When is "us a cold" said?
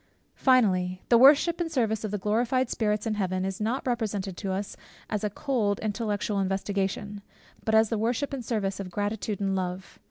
4.51-5.77